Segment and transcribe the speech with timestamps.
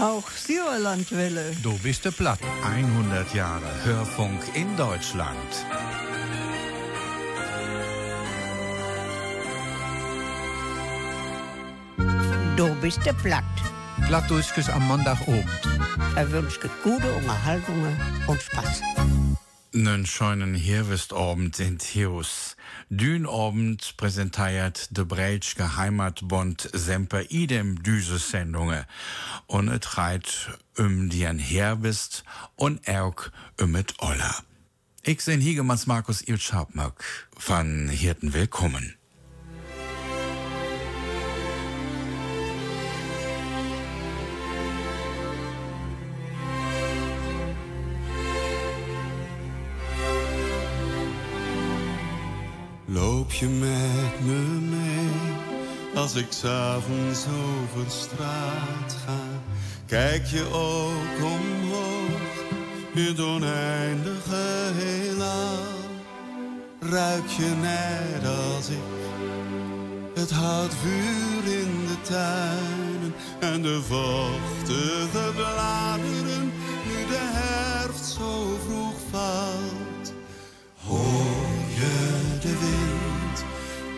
[0.00, 1.54] Hauch Sauerlandwelle.
[1.62, 2.38] Du bist der Platt.
[2.64, 5.36] 100 Jahre Hörfunk in Deutschland.
[12.56, 13.44] Du bist der Platt.
[14.06, 15.44] Plattdurchges am Montagabend.
[16.16, 17.94] Er wünscht gute Unterhaltungen
[18.26, 18.80] und Spaß.
[19.72, 22.56] Nen scheunen Hirwestabend in Theos.
[22.88, 28.84] Dünabend präsentiert de Breitschke Heimatbond semper idem düse Sendungen.
[29.46, 32.24] Und et reit um die ein Herbst
[32.56, 34.42] und auch um et Oller.
[35.04, 38.99] Ich sehn Hiegemanns Markus Ilschabmack von Hirten Willkommen.
[53.40, 54.40] Je met me
[54.70, 55.10] mee
[55.94, 59.20] als ik s'avonds over straat ga?
[59.86, 62.32] Kijk je ook omhoog
[62.94, 65.62] in het oneindige heelal?
[66.80, 68.78] Ruik je net als ik
[70.14, 76.52] het houtvuur in de tuinen en de vochtige bladeren
[76.86, 80.12] nu de herfst zo vroeg valt?
[80.86, 82.99] Hoor je de wind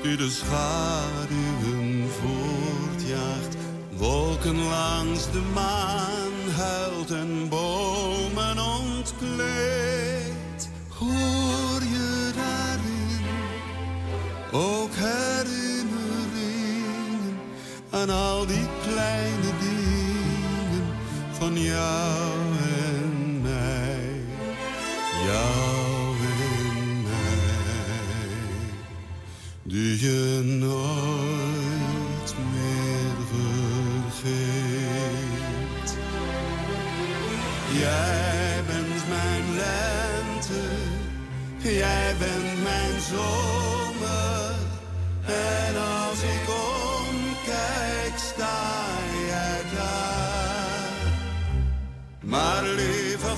[0.03, 3.57] die de schaduwen voortjaagt?
[3.97, 10.69] Wolken langs de maan huilt en bomen ontkleed.
[10.89, 13.25] Hoor je daarin
[14.53, 17.39] ook herinneringen
[17.91, 20.85] aan al die kleine dingen
[21.33, 22.52] van jou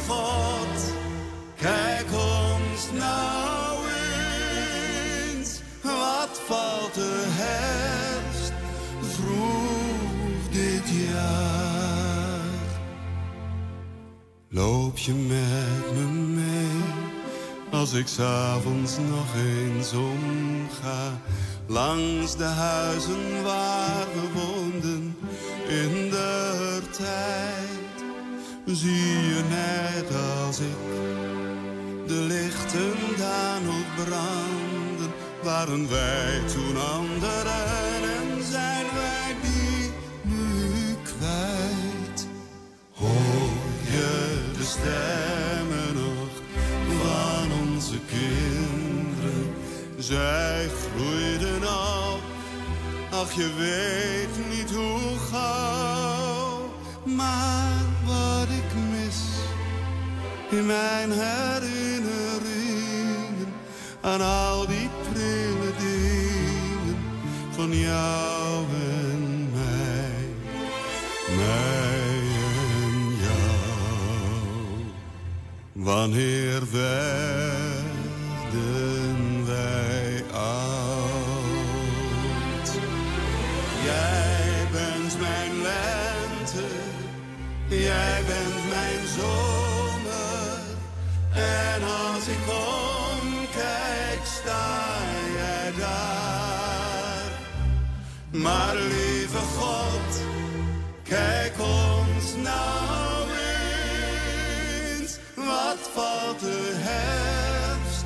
[0.08, 0.94] God,
[1.56, 3.78] kijk ons nou
[5.36, 5.60] eens.
[5.82, 8.52] Wat valt de herfst
[9.00, 12.40] vroeg dit jaar?
[14.48, 16.82] Loop je met me mee
[17.70, 21.20] als ik s'avonds nog eens omga
[21.66, 25.16] langs de huizen waar we woonden
[25.68, 27.83] in de tijd?
[28.66, 30.76] Zie je net als ik
[32.06, 35.12] de lichten daar nog branden?
[35.42, 39.90] Waren wij toen anderen en zijn wij die
[40.22, 42.26] nu kwijt?
[42.92, 43.50] Hoor
[43.90, 46.28] je de stemmen nog
[47.02, 49.54] van onze kinderen?
[49.98, 52.20] Zij groeiden op,
[53.10, 56.72] ach je weet niet hoe gauw.
[57.04, 57.73] Maar
[60.58, 63.54] in mijn herinneringen
[64.00, 66.96] aan al die prille dingen
[67.50, 68.64] van jou
[69.00, 70.28] en mij,
[71.36, 72.18] mij
[72.82, 74.92] en jou.
[75.72, 77.73] Wanneer werden
[92.24, 92.48] als ik
[93.22, 94.98] omkijk, sta
[95.36, 97.30] jij daar.
[98.30, 100.22] Maar lieve God,
[101.02, 103.28] kijk ons nou
[105.00, 105.18] eens.
[105.34, 108.04] Wat valt de herfst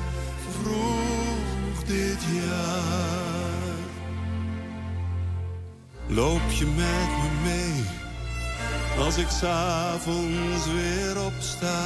[0.61, 3.77] vroeg dit jaar?
[6.07, 7.83] Loop je met me mee
[9.05, 11.77] als ik s'avonds weer opsta?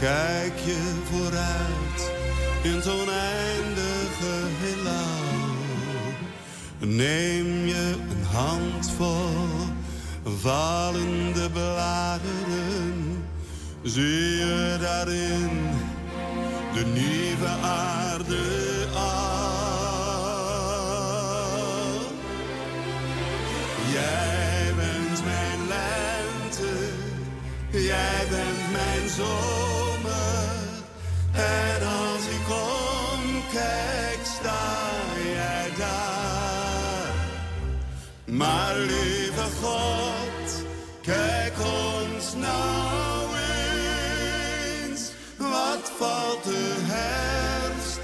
[0.00, 2.10] Kijk je vooruit
[2.62, 5.26] in het oneindige heelal?
[6.78, 9.74] Neem je een handvol
[10.24, 13.24] vallende bladeren,
[13.82, 15.50] zie je daarin
[16.74, 19.16] de nieuwe aarde al.
[23.92, 26.72] Jij bent mijn lente,
[27.70, 29.65] jij bent mijn zomer.
[31.36, 34.64] En als ik omkijk, sta
[35.24, 37.14] jij daar.
[38.24, 40.64] Maar lieve God,
[41.02, 43.36] kijk ons nou
[44.84, 45.12] eens.
[45.36, 48.00] Wat valt de herfst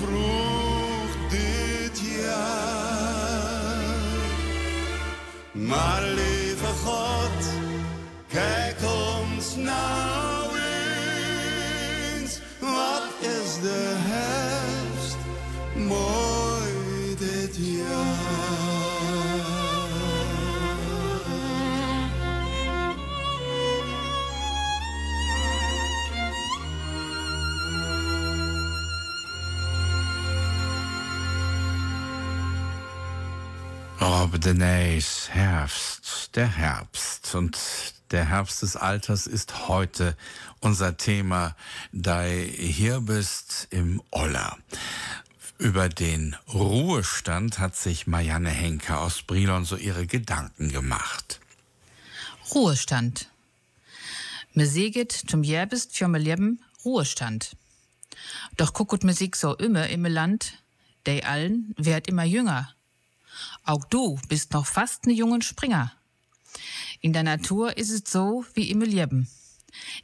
[0.00, 3.42] vroeg dit jaar?
[5.52, 6.31] Maar lieve
[34.42, 37.32] Rob Denys Herbst, der Herbst.
[37.36, 37.56] Und
[38.10, 40.16] der Herbst des Alters ist heute
[40.58, 41.54] unser Thema,
[41.92, 44.58] da hier bist im Oller.
[45.58, 51.38] Über den Ruhestand hat sich Marianne Henke aus Brilon so ihre Gedanken gemacht.
[52.52, 53.28] Ruhestand.
[54.54, 57.56] Me seget zum Järbist für me Leben Ruhestand.
[58.56, 60.54] Doch gucket Musik so immer im Land,
[61.06, 62.74] de allen werd immer jünger.
[63.64, 65.92] Auch du bist noch fast ne jungen Springer.
[67.00, 69.28] In der Natur ist es so wie im Leben.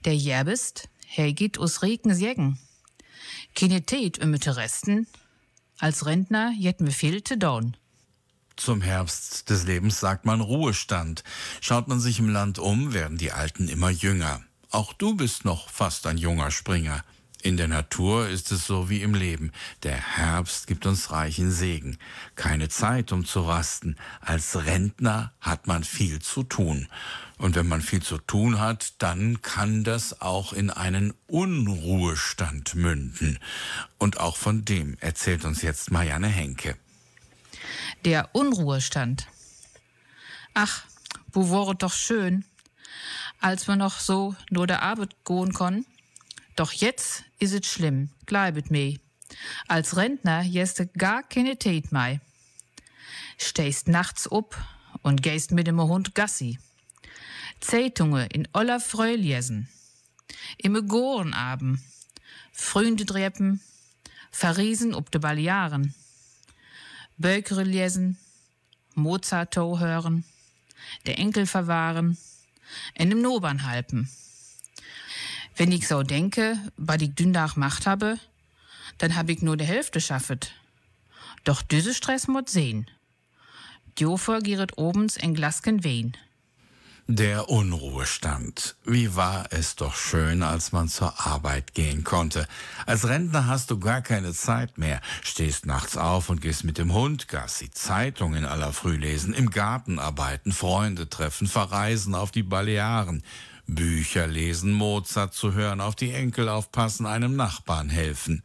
[0.05, 2.59] Der Järbist, her geht us Regen sägen.
[3.55, 5.07] Keine Tät ümmete Resten.
[5.79, 7.77] Als Rentner jet me viel te down.
[8.57, 11.23] Zum Herbst des Lebens sagt man Ruhestand.
[11.61, 14.43] Schaut man sich im Land um, werden die Alten immer jünger.
[14.71, 17.05] Auch du bist noch fast ein junger Springer.
[17.43, 19.53] In der Natur ist es so wie im Leben.
[19.85, 21.97] Der Herbst gibt uns reichen Segen.
[22.35, 23.97] Keine Zeit, um zu rasten.
[24.21, 26.89] Als Rentner hat man viel zu tun.
[27.37, 33.39] Und wenn man viel zu tun hat, dann kann das auch in einen Unruhestand münden.
[33.99, 36.77] Und auch von dem erzählt uns jetzt Marianne Henke.
[38.05, 39.29] Der Unruhestand.
[40.55, 40.83] Ach,
[41.33, 42.45] wo wäre doch schön,
[43.41, 45.87] als wir noch so nur der Arbeit gehen konnten.
[46.59, 48.99] Doch jetzt is es schlimm, gleibet mei.
[49.69, 52.21] Als Rentner jeste gar keine Tät mei.
[53.37, 54.57] Stehst nachts up
[55.03, 56.59] und gehst mit dem Hund Gassi.
[57.61, 59.69] Zeitungen in aller Freu lesen.
[60.57, 61.81] Imme Goren aben.
[62.51, 63.61] Freunde dreppen.
[64.33, 65.95] Verriesen ob de Balearen.
[67.19, 68.19] Bökere lesen.
[68.95, 70.25] Mozart hören.
[71.07, 72.19] Der Enkel verwahren.
[72.95, 74.11] En im Nobern halpen.
[75.59, 78.17] Wenn ich so denke, was ich dündach macht habe,
[78.99, 80.53] dann hab ich nur die Hälfte schaffet.
[81.43, 82.89] Doch diese Stress muss sehen.
[83.99, 86.17] Djofer gieret obens en Glasken Wein.
[87.09, 88.77] Der Unruhestand.
[88.85, 92.47] Wie war es doch schön, als man zur Arbeit gehen konnte.
[92.87, 95.01] Als Rentner hast du gar keine Zeit mehr.
[95.23, 99.51] Stehst nachts auf und gehst mit dem Hund Gassi, Zeitung in aller Früh lesen, im
[99.51, 103.25] Garten arbeiten, Freunde treffen, verreisen auf die Balearen.
[103.69, 108.43] Bücher lesen, Mozart zu hören, auf die Enkel aufpassen, einem Nachbarn helfen.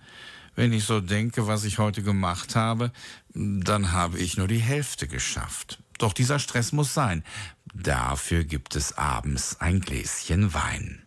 [0.55, 2.91] Wenn ich so denke, was ich heute gemacht habe,
[3.33, 5.79] dann habe ich nur die Hälfte geschafft.
[5.97, 7.23] Doch dieser Stress muss sein.
[7.73, 11.01] Dafür gibt es abends ein Gläschen Wein.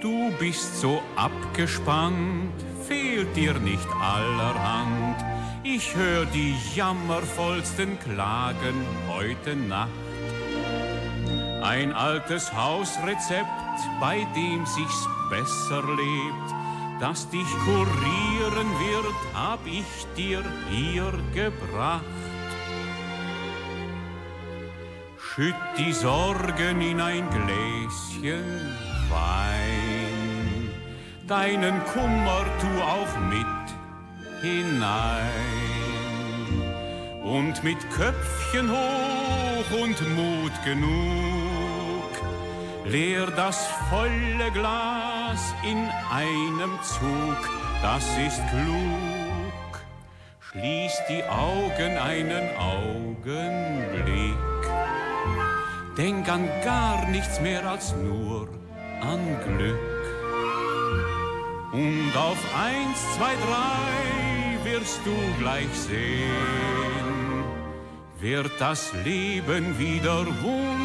[0.00, 2.54] Du bist so abgespannt,
[2.88, 5.16] fehlt dir nicht allerhand.
[5.62, 9.90] Ich hör die jammervollsten Klagen heute Nacht.
[11.62, 16.54] Ein altes Hausrezept, bei dem sich's besser lebt,
[16.98, 22.04] das dich kurieren wird, hab ich dir hier gebracht.
[25.18, 30.70] Schütt die Sorgen in ein Gläschen Wein,
[31.26, 33.46] deinen Kummer tu auch mit
[34.42, 35.30] hinein.
[37.22, 42.10] Und mit Köpfchen hoch und Mut genug,
[42.86, 47.50] leer das volle Glas in einem Zug,
[47.82, 49.80] das ist klug.
[50.40, 54.34] Schließ die Augen einen Augenblick,
[55.96, 58.59] denk an gar nichts mehr als nur
[59.00, 59.78] an Glück.
[61.72, 67.44] Und auf eins, zwei, drei wirst du gleich sehen,
[68.18, 70.79] wird das Leben wieder wunderschön.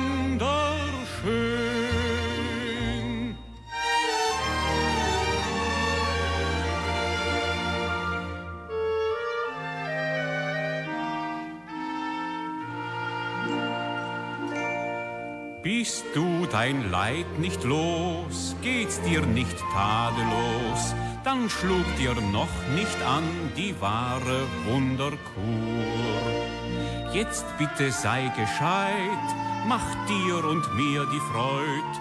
[16.65, 23.23] Dein Leid nicht los, geht's dir nicht tadellos, dann schlug dir noch nicht an
[23.55, 25.21] die wahre Wunderkur.
[27.13, 29.27] Jetzt bitte sei gescheit,
[29.67, 31.93] mach dir und mir die Freud,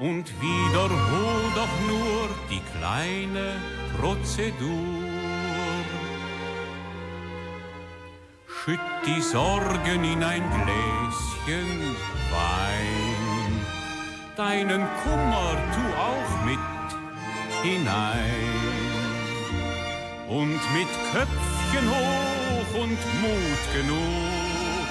[0.00, 3.56] und wiederhol doch nur die kleine
[3.98, 5.00] Prozedur.
[8.46, 11.96] Schütt die Sorgen in ein Gläschen
[12.30, 13.29] Wein,
[14.40, 16.66] deinen Kummer tu auch mit
[17.62, 18.58] hinein.
[20.28, 24.88] Und mit Köpfchen hoch und Mut genug,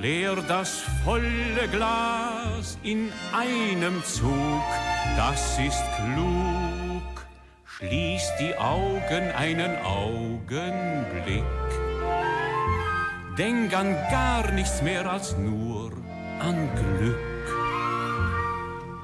[0.00, 0.70] leer das
[1.04, 4.68] volle Glas in einem Zug,
[5.16, 7.02] das ist klug.
[7.66, 11.44] Schließ die Augen einen Augenblick.
[13.36, 15.92] Denk an gar nichts mehr als nur
[16.40, 17.31] an Glück.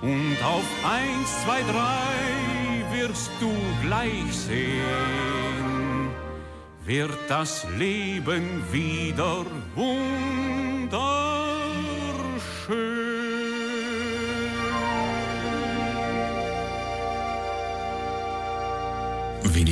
[0.01, 3.53] Und auf eins, zwei, drei wirst du
[3.83, 6.11] gleich sehen,
[6.85, 11.48] wird das Leben wieder wunderschön.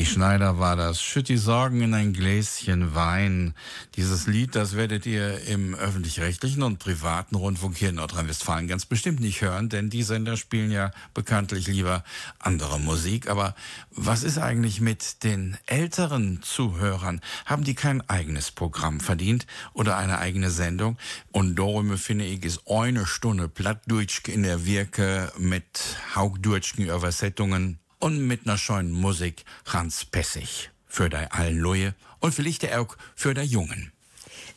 [0.06, 1.02] Schneider war das.
[1.02, 3.54] Schütt die Sorgen in ein Gläschen Wein.
[3.96, 9.20] Dieses Lied, das werdet ihr im öffentlich-rechtlichen und privaten Rundfunk hier in Nordrhein-Westfalen ganz bestimmt
[9.20, 12.04] nicht hören, denn die Sender spielen ja bekanntlich lieber
[12.38, 13.28] andere Musik.
[13.28, 13.54] Aber
[13.90, 17.20] was ist eigentlich mit den älteren Zuhörern?
[17.44, 20.96] Haben die kein eigenes Programm verdient oder eine eigene Sendung?
[21.32, 28.24] Und darum finde ich, ist eine Stunde Plattdeutsch in der Wirke mit haugdeutschen Übersetzungen und
[28.24, 30.70] mit ner schönen Musik ganz Pessig.
[30.86, 33.90] Für de allen Leute und vielleicht auch für de Jungen.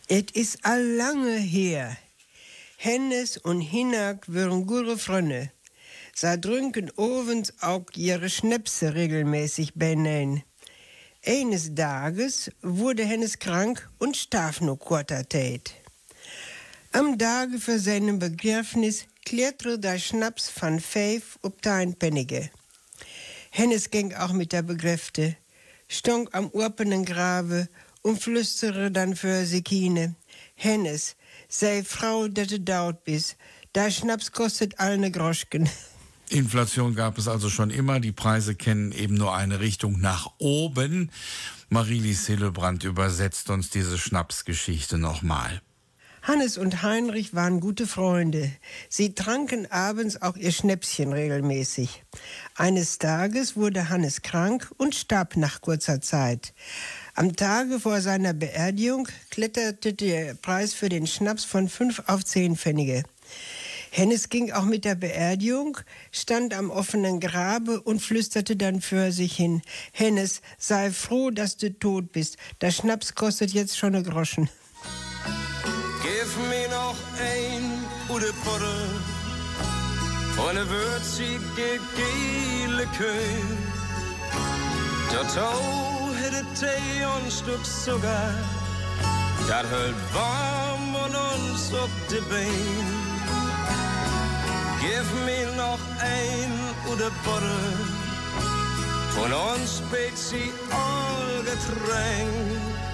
[0.07, 1.97] Et is all lange her.
[2.77, 5.51] Hennes und Hinak wären gute Freunde.
[6.13, 10.43] Sie trinken ovens auch ihre Schnäpse regelmäßig benein.
[11.25, 15.73] Eines Tages wurde Hennes krank und starb nur kurzer Zeit.
[16.91, 22.51] Am Tage für seinen Begräbnis kletterte der Schnaps von Fünf ob dein Pennige.
[23.49, 25.35] Hennes ging auch mit der Begräfte,
[25.87, 27.67] stonk am urpenen Grave
[28.01, 30.15] und flüstere dann für Sekine.
[30.55, 31.15] Hennes,
[31.47, 33.37] sei Frau, dass du dort bist,
[33.75, 35.69] der Schnaps kostet alle Groschken.
[36.29, 37.99] Inflation gab es also schon immer.
[37.99, 41.11] Die Preise kennen eben nur eine Richtung nach oben.
[41.69, 45.61] Marilis Hillebrand übersetzt uns diese Schnapsgeschichte nochmal.
[46.29, 48.51] Hannes und Heinrich waren gute Freunde.
[48.88, 52.03] Sie tranken abends auch ihr Schnäpschen regelmäßig.
[52.53, 56.53] Eines Tages wurde Hannes krank und starb nach kurzer Zeit.
[57.15, 62.55] Am Tage vor seiner Beerdigung kletterte der Preis für den Schnaps von fünf auf zehn
[62.55, 63.01] Pfennige.
[63.89, 65.79] Hennes ging auch mit der Beerdigung,
[66.12, 69.63] stand am offenen Grabe und flüsterte dann für sich hin.
[69.93, 72.38] Hennes, sei froh, dass du tot bist.
[72.62, 74.48] Der Schnaps kostet jetzt schon ne Groschen.
[76.29, 78.86] Gif me noch ein oder Porre
[80.36, 83.57] von der würzige gele Köhl.
[85.12, 85.39] Dazu
[86.21, 88.29] hätte Tee und Stück Zucker,
[89.48, 92.88] das hält warm und uns auf die Bein.
[94.81, 96.51] Gif me noch ein
[96.93, 97.59] oder Porre
[99.55, 102.88] uns Spezi all Getränk.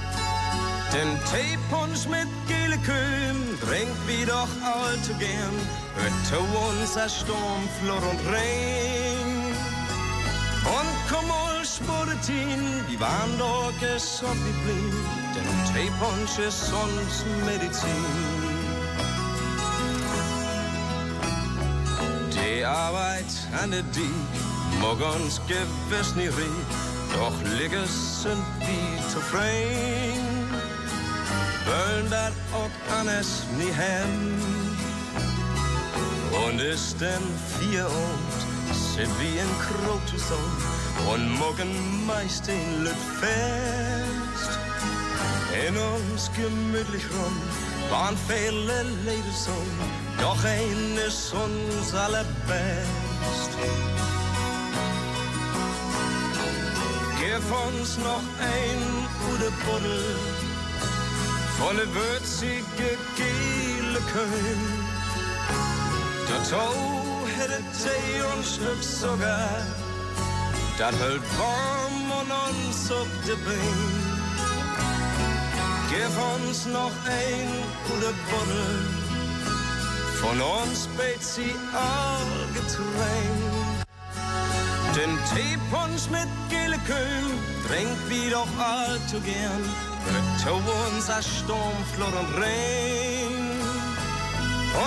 [0.96, 5.56] Den Teepunsch mit gele Kühen trinkt wie doch allzu gern.
[5.98, 9.36] Hört zu uns ein Sturm, Flor und Regen.
[10.64, 15.06] Und komm mal, Sporetin, die waren doch gesund geblieben.
[15.36, 18.06] Denn Teepunsch ist uns Medizin.
[22.32, 24.32] Die Arbeit an der Dieb
[24.82, 26.70] mag uns gewiss nie rieb,
[27.14, 30.15] doch Ligges sind wie zufrieden
[32.10, 34.40] dat auch anders nie haben.
[36.46, 37.26] Und ist denn
[37.60, 38.36] vier und
[38.74, 40.52] sind wie ein Krotuson
[41.12, 44.60] und morgen meist den Lüt fest.
[45.68, 47.36] In uns gemütlich rum
[47.90, 49.68] waren viele Leidensson,
[50.20, 53.52] doch ein ist uns allerbest.
[57.20, 58.80] Gib uns noch ein
[59.22, 60.45] gute Buddel
[61.60, 64.58] von der würzige gele Köhl.
[66.28, 66.56] Dazu
[67.38, 69.50] hätte Tee und Stück Zucker,
[70.78, 74.16] das hält warm und uns auf die Beine.
[75.90, 77.50] Gib uns noch ein
[77.94, 78.70] oder Buddel,
[80.22, 83.76] von uns bett sie all Getränk.
[84.96, 87.28] Den Teepunsch mit gele Köhl
[87.68, 89.64] trinkt wie doch allzu gern.
[90.42, 93.50] Zu uns ein Sturm, Flor und Regen.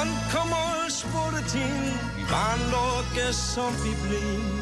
[0.01, 4.59] Und komm mal, spåret vi waren nok som vi blev.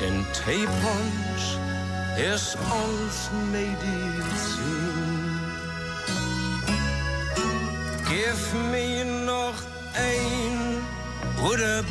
[0.00, 1.46] Den tepunch
[2.18, 5.04] is ons medicin.
[8.08, 9.54] Give me nog
[9.94, 10.84] ein
[11.42, 11.84] oder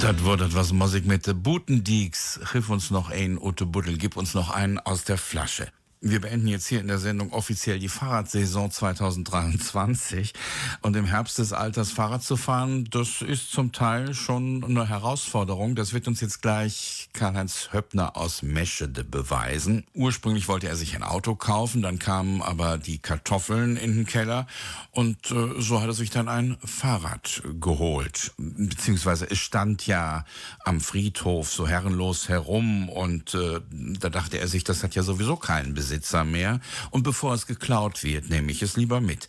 [0.00, 2.38] Das wurde etwas Musik mit Butendieks.
[2.52, 5.72] Hilf uns noch ein, Ute Buddel, gib uns noch einen aus der Flasche.
[6.00, 10.32] Wir beenden jetzt hier in der Sendung offiziell die Fahrradsaison 2023.
[10.80, 15.74] Und im Herbst des Alters Fahrrad zu fahren, das ist zum Teil schon eine Herausforderung.
[15.74, 19.86] Das wird uns jetzt gleich Karl-Heinz Höppner aus Meschede beweisen.
[19.92, 24.46] Ursprünglich wollte er sich ein Auto kaufen, dann kamen aber die Kartoffeln in den Keller
[24.92, 28.32] und äh, so hat er sich dann ein Fahrrad geholt.
[28.38, 30.24] Beziehungsweise es stand ja
[30.64, 35.34] am Friedhof so herrenlos herum und äh, da dachte er sich, das hat ja sowieso
[35.34, 35.87] keinen Besitz.
[35.88, 36.60] Besitzer mehr.
[36.90, 39.26] Und bevor es geklaut wird, nehme ich es lieber mit.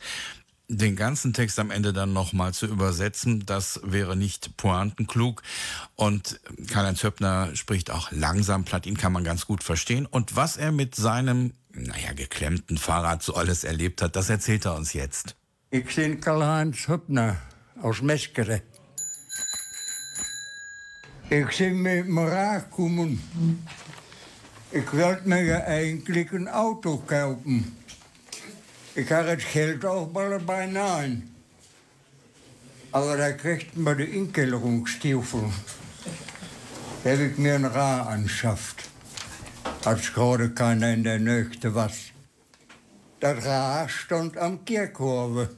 [0.68, 5.42] Den ganzen Text am Ende dann nochmal zu übersetzen, das wäre nicht pointenklug.
[5.96, 10.06] Und Karl-Heinz Höppner spricht auch langsam platt, ihn kann man ganz gut verstehen.
[10.06, 14.76] Und was er mit seinem, naja, geklemmten Fahrrad so alles erlebt hat, das erzählt er
[14.76, 15.38] uns jetzt.
[15.72, 17.38] Ich bin Karl-Heinz Höppner
[17.82, 18.62] aus Meskere.
[21.30, 23.22] Ich bin mit dem Rad gekommen
[24.70, 27.78] ik wilde me eigenlijk een auto kopen.
[28.94, 31.36] Ik had het geld wel bijna in.
[32.90, 35.52] Aber da kriegt man die Inkellerungsstiefel.
[37.04, 38.90] Da habe ich mir ein Rad anschafft.
[39.84, 42.12] Als gerade keiner in der Nächte was.
[43.20, 45.50] Das Rad stand am Kirchhofe.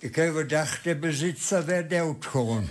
[0.00, 2.68] Ich habe gedacht, der Besitzer wäre dort schon.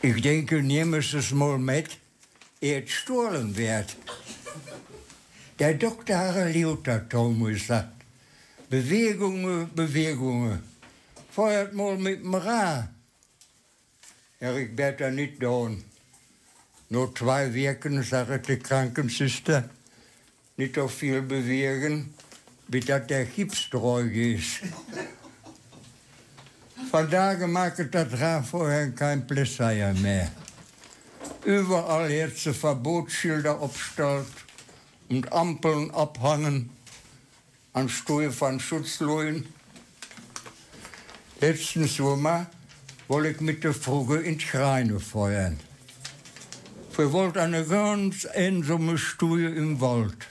[0.00, 2.01] Ich denke, nehmen Sie es mal mit
[2.62, 3.96] gestohlen wird.
[5.58, 8.04] Der Doktor Harald Luther Thomas sagt,
[8.70, 10.62] Bewegungen, Bewegungen.
[11.30, 12.88] Feuert mal mit dem Ra.
[14.40, 15.84] Ja, ich da nicht tun.
[16.88, 19.68] Nur zwei Wirken, sagt die Krankenschwester.
[20.56, 22.14] Nicht so viel bewegen,
[22.68, 23.68] wie das der Gips
[24.12, 24.60] ist.
[26.90, 30.30] Von daher macht das Ra vorher kein Pläseier mehr
[31.44, 34.26] überall jetzt Verbotsschilder aufstellt
[35.08, 36.70] und Ampeln abhangen
[37.72, 39.46] an Stuhl von Schutzlohen.
[41.40, 42.46] Letzten Sommer
[43.08, 45.58] wollte ich mit der Frage in die Schreine feuern.
[46.96, 50.28] Wir wollten eine ganz einsame Stuhl im Wald.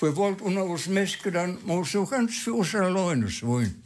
[0.00, 3.82] Wir wollten unter uns Meske dann mal so ganz für uns alleine wohnen.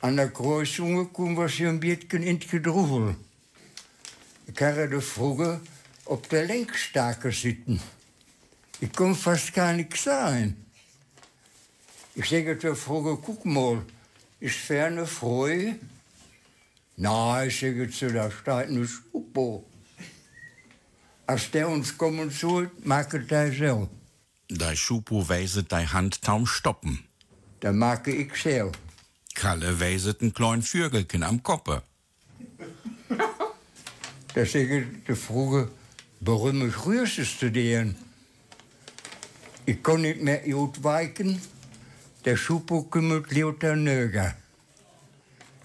[0.00, 3.16] An der Kreuzung kommen wir hier ein bisschen in die Gedruvel.
[4.52, 5.60] Ich habe de Frage,
[6.06, 7.80] ob der Lenkstärke sitzen.
[8.80, 10.66] Ich kann fast gar nichts sagen.
[12.16, 13.82] Ich sage der Frage, guck mal,
[14.40, 15.76] ist ferne Freude?
[16.96, 19.64] Nein, ich sage zu der Stadt eine Schupo.
[21.26, 23.88] Als der uns kommen soll, mag er so.
[24.50, 27.04] Der Schupo weiset die Hand taum stoppen.
[27.60, 28.72] Da mag ich so.
[29.34, 31.84] Kalle weiset ein klein Vögelchen am Koppe.
[34.32, 35.68] Da zeg de vroege,
[36.18, 37.96] waarom ik Russen studeren?
[39.64, 41.40] Ik kon niet meer uitwijken.
[42.22, 44.36] Der Schupo kümmert lauter Nöger.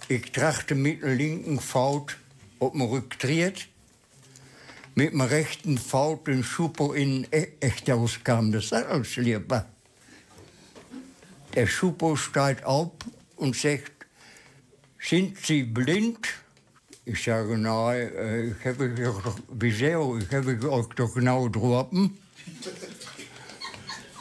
[0.08, 2.16] Ich trachte mit dem linken Faut
[2.58, 3.68] ob man rücktritt,
[4.94, 7.28] mit dem rechten Faut den Schupo in
[7.60, 8.52] echt auskam.
[8.52, 8.72] Das
[9.16, 9.66] lieber.
[11.54, 12.92] Der Schupo steigt auf
[13.36, 13.92] und sagt,
[15.00, 16.28] sind Sie blind?
[17.06, 22.18] Ich sage, nein, ich habe doch, wieso, ich habe euch doch genau getroffen.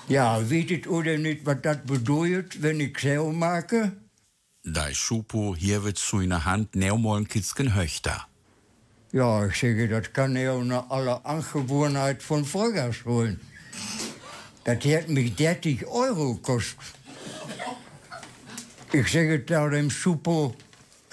[0.06, 3.92] Ja, wisst oder nicht, was das bedeutet, wenn ich so mache?
[4.62, 8.26] Da Schupo hier wird zu in der Hand neunmal ein Kitzken Höchter.
[9.12, 13.40] Ja, ich sage, das kann ja eine aller Angewohnheit von früher holen.
[14.64, 16.78] Das hat mich 30 Euro gekostet.
[18.92, 20.54] Ich sage da dem Schupo,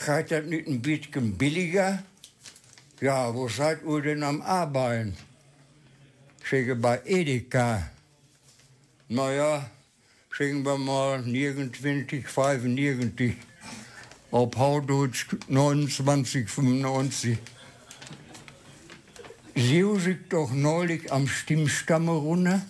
[0.01, 2.03] Gaat dat niet een beetje billiger?
[2.99, 5.15] Ja, wo seid ihr denn am Arbeiten?
[6.41, 7.91] Schicke bei Edeka.
[9.07, 9.69] Naja,
[10.31, 13.35] schicken wir mal 29, 95.
[14.31, 17.37] Auf Haudutsch 29, 95.
[19.55, 22.65] Sie sich doch neulich am Stimmstamme runter.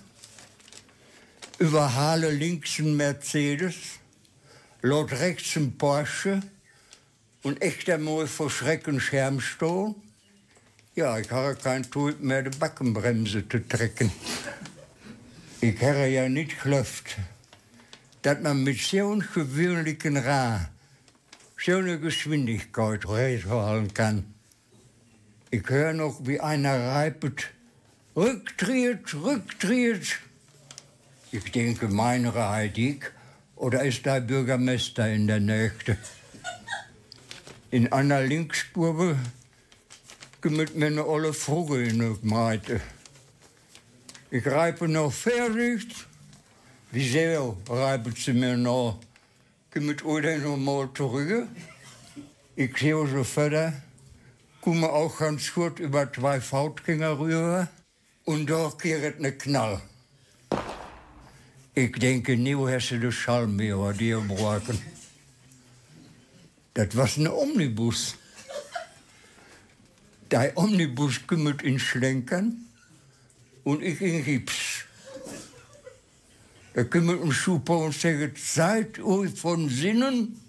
[1.60, 3.76] Überhale links ein Mercedes,
[4.82, 6.42] laut rechts ein Porsche
[7.44, 9.96] und echt einmal vor Schrecken Schermstohl.
[10.96, 14.12] Ja, ich habe kein Tod mehr, die Backenbremse zu trecken.
[15.62, 17.18] Ich habe ja nicht geklopft.
[18.22, 20.70] dass man mit so einem gewöhnlichen Rad
[21.58, 24.26] so eine Geschwindigkeit holen kann.
[25.50, 27.50] Ich höre noch, wie einer reipet,
[28.16, 30.20] rücktritt, rücktritt.
[31.32, 33.12] Ich denke, meine Heidig,
[33.56, 35.72] oder ist der Bürgermeister in der Nähe?
[37.72, 39.16] In einer Linksspur
[40.44, 42.82] mit mir eine olle Vogel in der Meite.
[44.30, 45.88] Ich reibe noch fertig.
[46.92, 49.00] Wie sehr reibt sie mir noch?
[49.74, 51.48] Mit oder noch mal zurück.
[52.58, 53.72] Ich sehe so weiter,
[54.60, 57.70] komme auch ganz gut über zwei Fautgänger rüber
[58.26, 59.82] und da kehrt eine Knall.
[61.74, 64.91] Ich denke, nie hast du den Schalm mehr, die gebrochen.
[66.74, 68.16] Das war ein Omnibus.
[70.30, 72.66] Der Omnibus kümmert in Schlenkern
[73.66, 74.86] und ich in Gips.
[76.74, 80.40] Da kümmert ein Super und sagt, seid euch von Sinnen?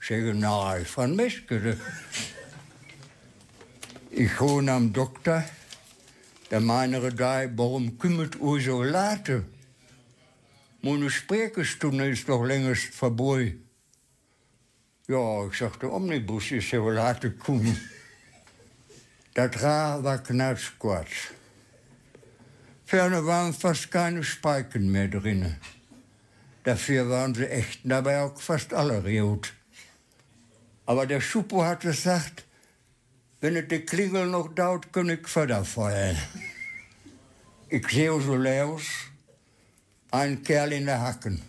[0.00, 1.76] Ich sage, nein, von Meschke.
[4.10, 5.42] Ich hole am Doktor,
[6.50, 9.44] der meine da, warum kümmert euch so late?
[10.82, 13.56] Meine Sprechstunde ist doch längst vorbei.
[15.12, 17.78] Ja, ich sagte, Omnibus ist ja wohl hart gekommen.
[19.34, 21.32] Das Rad war knatschquatsch.
[22.86, 25.54] Ferne waren fast keine Speiken mehr drin.
[26.64, 29.52] Dafür waren sie echt, dabei auch fast alle rot.
[30.86, 32.46] Aber der Schuppo hat gesagt,
[33.42, 36.16] wenn es die Klingel noch dauert, kann ich feuern.
[37.68, 38.84] Ich sehe so aus,
[40.10, 41.42] ein Kerl in der Hacken.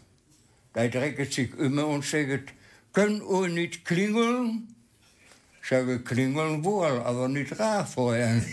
[0.75, 2.53] Der drecket sich immer und sagt,
[2.93, 4.67] können ihr nicht klingeln?
[5.61, 8.45] Ich sage, klingeln wohl, aber nicht feuern.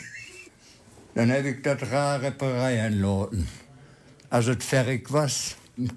[1.15, 3.49] Dann habe ich das Rad reparieren lassen.
[4.31, 5.29] Als es fertig war,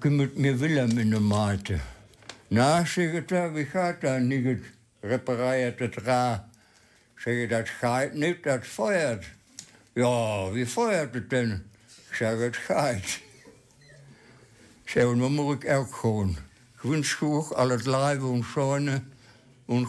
[0.00, 1.80] kümmert mir Willem in der Malte.
[2.50, 4.62] Na, sagt er, wie gaat dat niet?
[5.00, 6.44] Repariert het Rad.
[7.16, 9.24] Zeg dat gaat niet, dat feuert.
[9.94, 11.70] Ja, wie feuert het denn?
[12.08, 13.20] Ik zeg, het gaat.
[14.84, 16.36] Zeg, dan moet ik ook gewoon.
[16.84, 19.02] Ik wens goed al het leven en schone
[19.66, 19.86] en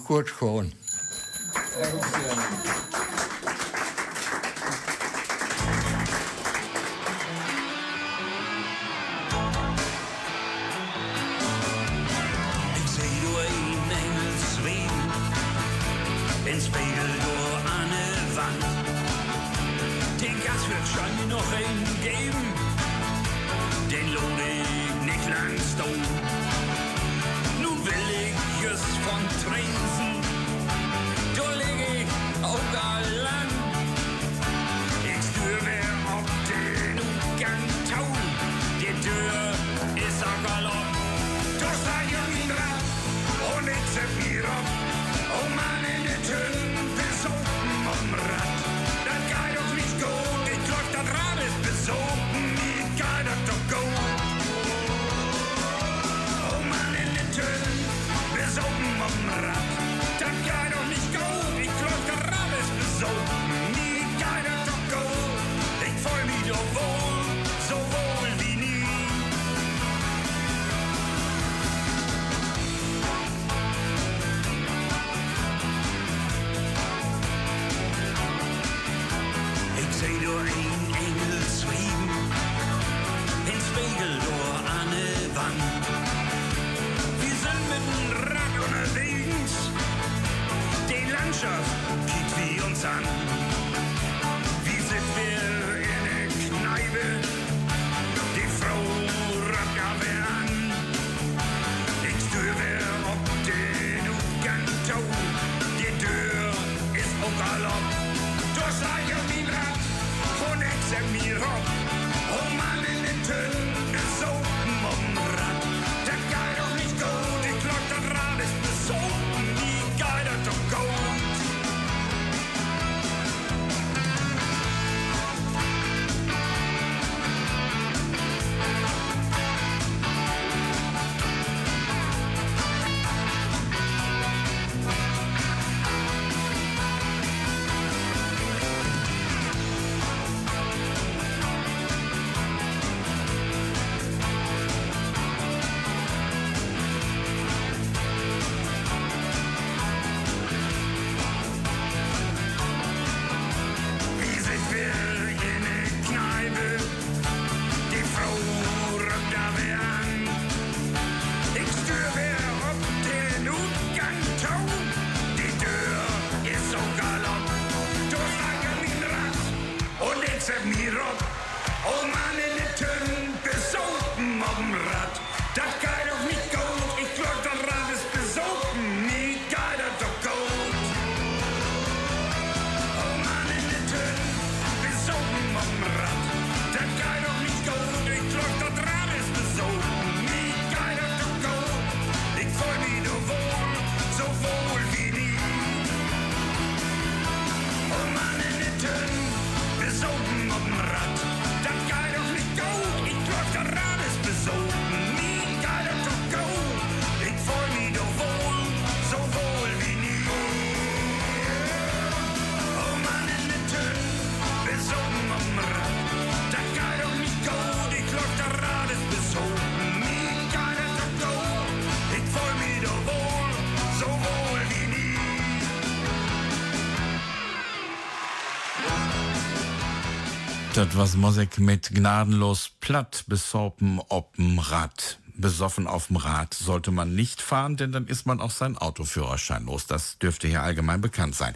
[231.15, 235.17] Was Mosek mit gnadenlos platt besorpen op'm Rad.
[235.37, 239.87] Besoffen auf'm Rad sollte man nicht fahren, denn dann ist man auch sein Autoführerschein los.
[239.87, 241.55] Das dürfte hier allgemein bekannt sein.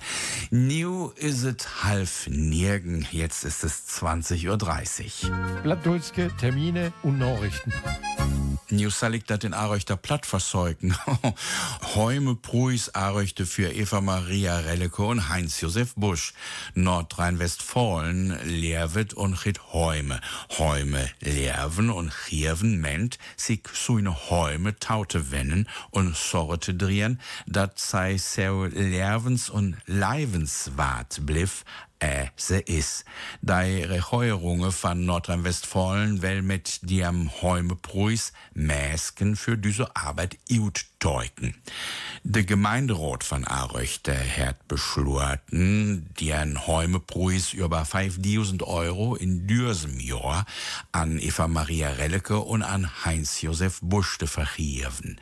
[0.50, 3.06] New is it half nirgen.
[3.12, 5.62] Jetzt ist es 20.30 Uhr.
[5.63, 7.74] Plattdulske Termine und Nachrichten.
[8.69, 10.95] News liegt dat in Aröchter platt versäugen.
[11.95, 16.34] Heume Pruis Aröchte für Eva Maria Relleke und Heinz-Josef Busch.
[16.74, 20.22] Nordrhein-Westfalen, Leerwit und Chit Heume.
[20.58, 28.17] Heume, Leerwen und Chierwen ment, sich suine Heume taute wennen und sorte drehen, dat sei
[28.17, 31.63] seu Leerwens und Leivens wart bliff,
[32.00, 33.06] äh, se is.
[33.42, 41.56] Die Reheuerungen von Nordrhein-Westfalen will mit dem Heumeprüs Mäsken für diese Arbeit gut deuten.
[42.24, 50.46] Der Gemeinderat von Aröchte hat beschlossen, den Heumeprüs über 5000 Euro in diesem Jahr
[50.92, 55.18] an Eva Maria Relleke und an Heinz-Josef Busch zu vergeben.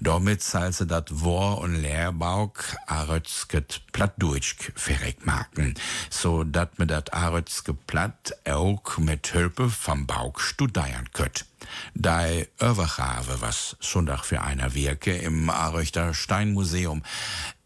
[0.00, 5.74] Damit soll sie dat War- und Lehrbauk Arötzket Plattdeutsch verreckmarken
[6.10, 11.46] so dat me dat Arötzke Platt auch mit Hilfe vom Bauch studieren könnt.
[11.94, 17.02] Dei Övergave, was Sonntag für einer Wirke im Aröchter Steinmuseum,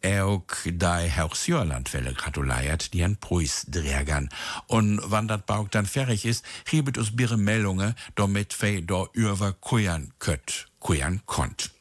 [0.04, 4.28] auch dei Herrsjörlandwelle gratuliert, die an Pruis drägern.
[4.66, 9.52] Und wann dat Bauch dann fertig ist, hebet us bire Meldungen, damit fei do über
[9.52, 11.75] kujan kött, kujan konnt.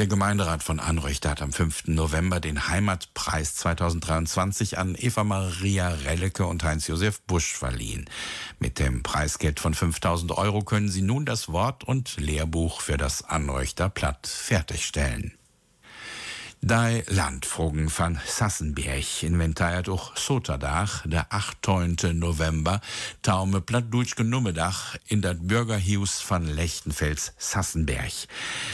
[0.00, 1.88] Der Gemeinderat von Anreuchte hat am 5.
[1.88, 8.08] November den Heimatpreis 2023 an Eva Maria Relleke und Heinz-Josef Busch verliehen.
[8.58, 13.24] Mit dem Preisgeld von 5000 Euro können sie nun das Wort- und Lehrbuch für das
[13.24, 15.34] Anreuchter Platt fertigstellen.
[16.62, 22.12] Die Landfrogen von Sassenberg inventariert auch Soterdach, der 8.
[22.12, 22.82] November,
[23.22, 28.12] taume plattdutschke Nummedach in dat Bürgerhaus von Lechtenfels Sassenberg.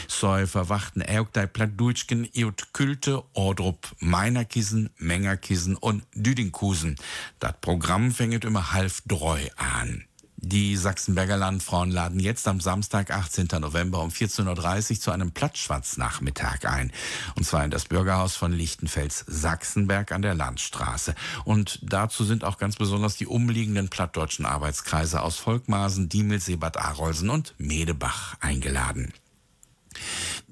[0.09, 6.97] So verwachten auch die plattdutschken iut Külte, Ordrup, Meinerkissen, Mengerkissen und Düdingkusen.
[7.39, 10.03] Dat Programm fängt immer halb dreu an.
[10.39, 13.47] Die Sachsenberger Landfrauen laden jetzt am Samstag, 18.
[13.59, 16.91] November um 14.30 Uhr zu einem Plattschwatznachmittag ein.
[17.35, 21.15] Und zwar in das Bürgerhaus von Lichtenfels Sachsenberg an der Landstraße.
[21.43, 27.31] Und dazu sind auch ganz besonders die umliegenden plattdeutschen Arbeitskreise aus Volkmaßen, Diemel, Seebad Arolsen
[27.31, 29.13] und Medebach eingeladen.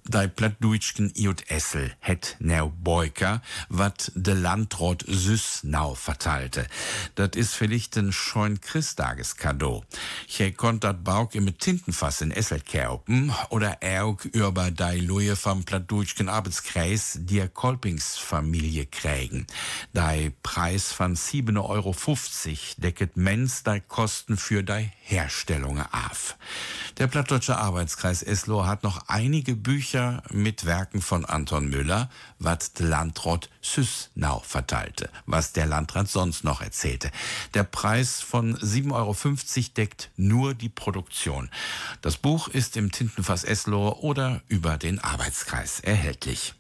[0.08, 6.68] Dei Plattdeutschen Iut Essel het neu Beuker, wat de Landrat Süßnau verteilte.
[7.16, 9.84] Dat is vielleicht ein scheun Christageskado.
[10.28, 15.64] Je konnt dat Bauk im Tintenfass in Essel kerpen oder auch über dei Luje vom
[15.64, 19.48] Plattdeutschen Arbeitskreis der Kolpingsfamilie kriegen.
[19.94, 21.96] Dei Preis von 7,50 Euro
[22.78, 26.38] decket mens dei Kosten für dei Herstellung af.
[27.00, 29.95] Der Plattdeutsche Arbeitskreis Eslo hat noch einige Bücher
[30.32, 36.62] mit Werken von Anton Müller, was der Landrat Süßnau verteilte, was der Landrat sonst noch
[36.62, 37.12] erzählte.
[37.54, 39.16] Der Preis von 7,50 Euro
[39.78, 41.50] deckt nur die Produktion.
[42.02, 46.54] Das Buch ist im Tintenfass Eslo oder über den Arbeitskreis erhältlich.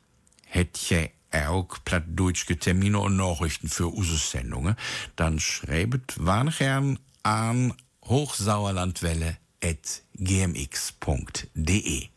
[0.46, 4.76] Hätte auch plattdeutsche Termine und Nachrichten für Usus-Sendungen,
[5.16, 7.74] dann schreibt Warnherrn an
[8.06, 12.10] Hochsauerlandwelle at gmx.de.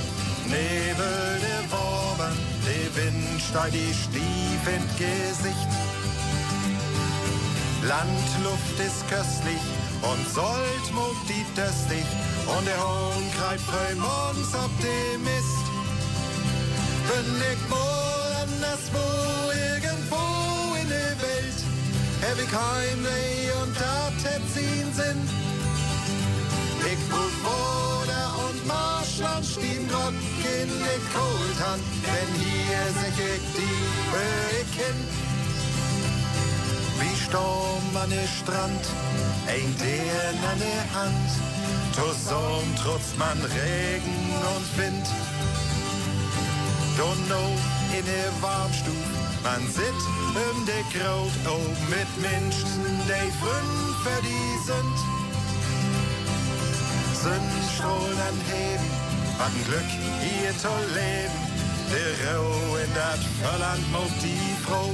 [0.45, 2.33] Nebel der Worben,
[2.65, 5.71] der Wind steigt die Stief ins Gesicht.
[7.83, 9.63] Landluft ist köstlich
[10.01, 12.07] und sollt mog die döstlich
[12.57, 15.65] und der Hohn greift Frömons Optimist.
[17.07, 17.96] Bin ich wohl
[18.77, 21.59] anderswo, irgendwo in der Welt,
[22.21, 24.09] hab ich Heimweh und da
[24.59, 25.29] ihn Sinn.
[26.85, 33.79] Ich brauch Woder und Marschland stehen Gott in die Kohltan, denn hier sich ich die
[34.13, 34.99] bekenn.
[36.99, 38.83] Wie Sturm an der Strand,
[39.47, 41.29] ein der an der Hand,
[41.93, 45.07] zusammen trotzt man Regen und Wind.
[46.97, 49.07] Donno in der Warmstub,
[49.43, 49.99] man sit
[50.35, 53.31] um de Kraut oben mit Menschen, die
[54.23, 54.97] die sind.
[57.23, 58.89] Sonnenstrahlen an Heben,
[59.45, 61.39] ein Glück hier zu leben.
[61.91, 64.89] Der Rau in dat Verland mag die Frau.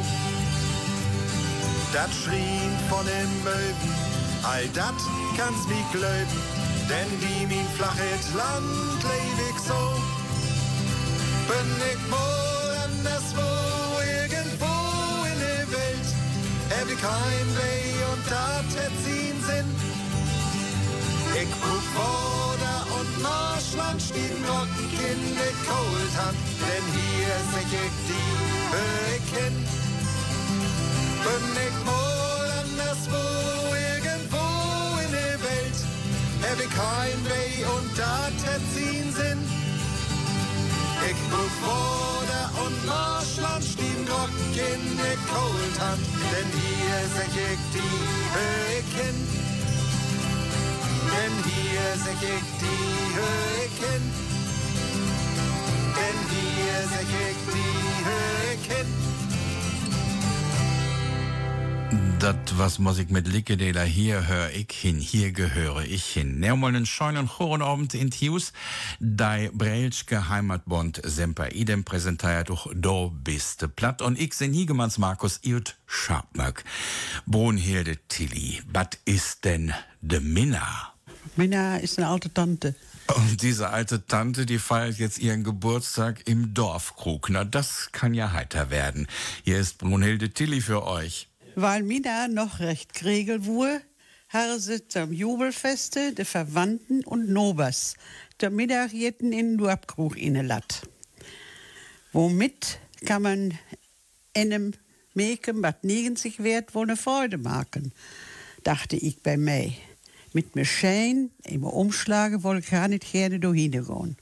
[1.94, 3.94] Dat schrien von den Möwen,
[4.44, 5.00] all dat
[5.38, 6.40] kann's wie glöben,
[6.90, 9.83] denn wie min flachet Land leb ich so.
[17.24, 19.70] Heimweh und dat hätt ihn Sinn.
[21.42, 28.32] Ich brauch Woder und Marschland stehen Rocken in der Kohltan, denn hier sich ich die
[28.74, 29.58] bekenn.
[31.26, 33.24] Bin ich wohl anderswo,
[33.92, 34.46] irgendwo
[35.04, 35.80] in der Welt,
[36.44, 39.42] hab ich Heimweh und dat hätt ihn Sinn.
[41.10, 43.33] Ich brauch Woder und Marschland
[44.14, 46.00] Rocken in der Kohltan,
[46.32, 47.98] denn hier sich ich die
[48.34, 49.20] bekenn.
[51.14, 54.06] Denn hier sich ich die Höhen.
[55.98, 59.13] Denn hier sich ich die Höhen.
[62.24, 66.40] Dat was muss ich mit Lickedeler hier hör ich hin, hier gehöre ich hin.
[66.40, 68.54] Neumal einen schönen Chorenabend in Tius,
[69.02, 75.42] dei Breilschke Heimatbond Semper idem präsentiert doch do biste platt und ich sind Hiegemanns Markus
[75.44, 76.64] Irt Scharpmöck.
[77.26, 80.94] Brunhilde Tilly, wat ist denn de Minna?
[81.36, 82.74] Minna ist eine alte Tante.
[83.14, 87.30] Und diese alte Tante, die feiert jetzt ihren Geburtstag im Dorfkrug.
[87.30, 89.08] Na, das kann ja heiter werden.
[89.44, 91.28] Hier ist Brunhilde Tilly für euch.
[91.56, 93.82] Weil Minna noch recht kregel wurde,
[94.30, 97.96] haben sie zum Jubelfeste de Verwandten und Nobers
[98.42, 100.82] der Mittagjetten in den Dorfkrug innelat.
[102.12, 103.58] Womit kann man
[104.36, 104.74] einem
[105.14, 107.94] Mäken, was nirgends sich wert, wohl eine Freude machen,
[108.64, 109.74] dachte ich bei mir.
[110.34, 114.18] Mit mir Schein, im Umschlagen, wollte ich gar nicht gerne dahin gehen.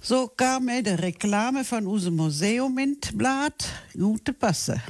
[0.00, 4.80] So kam mir die Reklame von unserem Museum in Blatt gute Passe.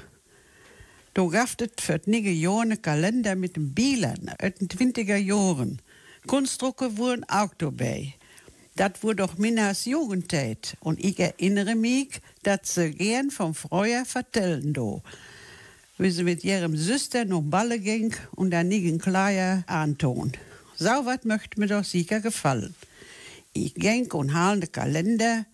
[1.18, 5.82] Da gab es für einige Jahre Kalender mit den Bildern aus den 20er Jahren.
[6.28, 8.14] Kunstdrucke wurden auch dabei.
[8.76, 10.76] Das wurde doch Minas Jugendzeit.
[10.78, 15.02] Und ich erinnere mich, dass sie gern vom Freuer vertellen do.
[15.96, 20.34] Wie sie mit ihrem Süster noch Balle ging und dann nigen Kleier antun.
[20.76, 22.76] So was möchte mir doch sicher gefallen.
[23.54, 25.46] Ich ging und hal den Kalender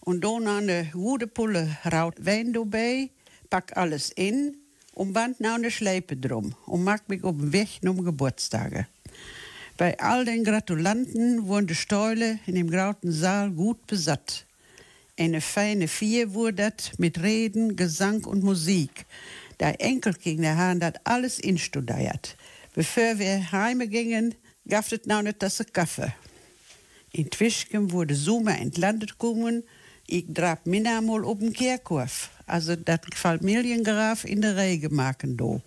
[0.00, 3.10] und dann eine gute Pulle Raut Wein dabei,
[3.50, 4.56] pack alles in
[5.02, 8.86] und band nou eine Schleipe drum und mag mich auf den Weg um Geburtstage.
[9.76, 14.46] Bei all den Gratulanten wurden die Stäule in dem grauten Saal gut besatt.
[15.18, 19.04] Eine feine Vier wurde das mit Reden, Gesang und Musik.
[19.58, 22.36] Der Enkelkinder haben das alles instudiert.
[22.72, 24.36] Bevor wir heime gingen,
[24.68, 26.14] gab es noch eine Tasse Kaffee.
[27.10, 29.64] In Twischken wurde Summe entlandet kommen.
[30.06, 32.30] Ich drab Minna mal auf den Kirchhof.
[32.46, 35.62] Also das Familiengraf in der machen do.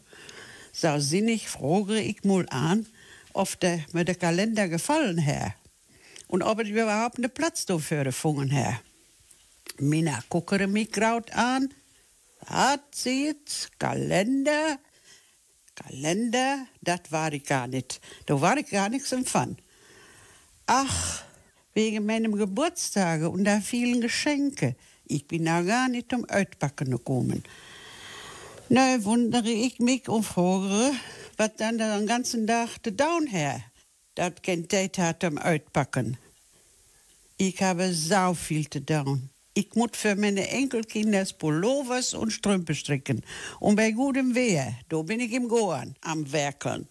[0.71, 2.85] So sinnig frage ich mal an,
[3.33, 5.53] ob der, mir der Kalender gefallen hat.
[6.27, 8.81] Und ob es überhaupt einen Platz dafür gefunden hat.
[9.79, 11.69] Minna guckere mich graut an.
[12.45, 13.35] Hat sie
[13.79, 14.79] Kalender?
[15.75, 17.99] Kalender, das war ich gar nicht.
[18.25, 19.57] Da war ich gar nichts empfangen.
[20.67, 21.23] Ach,
[21.73, 24.75] wegen meinem Geburtstag und der vielen Geschenke.
[25.07, 27.43] Ich bin da gar nicht um Uitpacken gekommen.
[28.69, 30.93] Na, wundere ich mich und frage,
[31.37, 33.61] was dann den ganzen Tag de Down her.
[34.15, 36.17] Dat kennt Date hat am Uitpacken.
[37.37, 39.29] Ich habe sau viel zu tun.
[39.53, 43.21] Ich muss für meine Enkelkinder Pullovers und Strümpfe stricken.
[43.59, 46.87] Und bei gutem Wehr, da bin ich im Goan am Werkeln.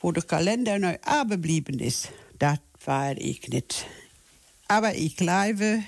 [0.00, 2.08] Wo der Kalender neu abgeblieben ist,
[2.38, 3.84] das war ich nicht.
[4.68, 5.82] Aber ich glaube,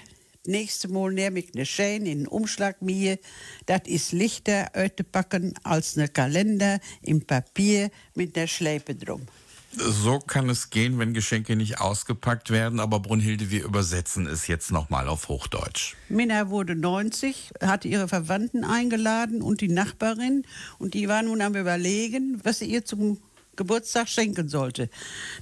[0.47, 3.19] nächste Mal nehme ich ne Schein in den Umschlag mir.
[3.67, 4.71] Das ist lichter
[5.13, 9.27] packen als ne Kalender im Papier mit der Schleife drum.
[9.73, 12.81] So kann es gehen, wenn Geschenke nicht ausgepackt werden.
[12.81, 15.95] Aber Brunhilde, wir übersetzen es jetzt nochmal auf Hochdeutsch.
[16.09, 20.45] Minna wurde 90, hatte ihre Verwandten eingeladen und die Nachbarin.
[20.79, 23.19] Und die war nun am Überlegen, was sie ihr zum
[23.55, 24.91] Geburtstag schenken sollte.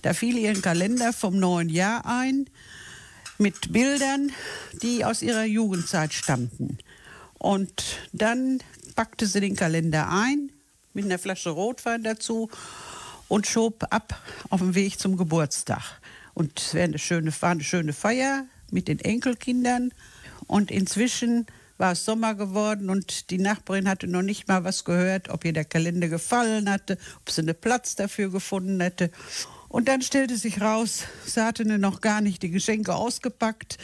[0.02, 2.50] Da fiel ihr ein Kalender vom neuen Jahr ein
[3.38, 4.32] mit Bildern,
[4.82, 6.78] die aus ihrer Jugendzeit stammten.
[7.38, 8.58] Und dann
[8.96, 10.50] packte sie den Kalender ein
[10.92, 12.50] mit einer Flasche Rotwein dazu
[13.28, 14.20] und schob ab
[14.50, 16.00] auf dem Weg zum Geburtstag.
[16.34, 19.92] Und es war eine schöne, war eine schöne Feier mit den Enkelkindern.
[20.46, 25.28] Und inzwischen war es Sommer geworden und die Nachbarin hatte noch nicht mal was gehört,
[25.28, 29.10] ob ihr der Kalender gefallen hatte, ob sie einen Platz dafür gefunden hätte.
[29.68, 33.76] Und dann stellte sich raus, sie hatte noch gar nicht die Geschenke ausgepackt.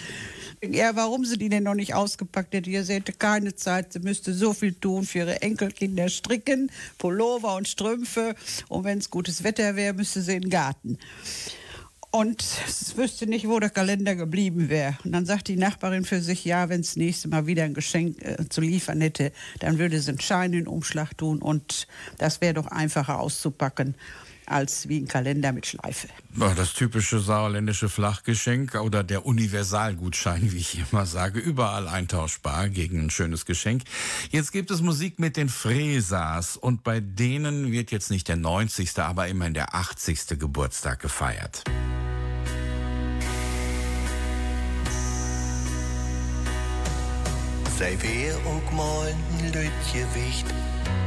[0.63, 2.85] Ja, warum sie die denn noch nicht ausgepackt hätte?
[2.85, 7.69] Sie hätte keine Zeit, sie müsste so viel tun für ihre Enkelkinder stricken, Pullover und
[7.69, 8.35] Strümpfe.
[8.69, 10.99] Und wenn es gutes Wetter wäre, müsste sie in den Garten.
[12.11, 14.97] Und es wüsste nicht, wo der Kalender geblieben wäre.
[15.05, 18.23] Und dann sagt die Nachbarin für sich, ja, wenn es nächste Mal wieder ein Geschenk
[18.23, 22.41] äh, zu liefern hätte, dann würde sie einen Schein in den Umschlag tun und das
[22.41, 23.97] wäre doch einfacher auszupacken
[24.47, 26.09] als wie ein Kalender mit Schleife.
[26.57, 33.11] Das typische sauerländische Flachgeschenk oder der Universalgutschein, wie ich immer sage, überall eintauschbar gegen ein
[33.11, 33.83] schönes Geschenk.
[34.31, 38.99] Jetzt gibt es Musik mit den Fräsers und bei denen wird jetzt nicht der 90.,
[38.99, 40.39] aber immerhin der 80.
[40.39, 41.65] Geburtstag gefeiert.
[47.79, 50.47] Sei wer auch mal ein Lütgewicht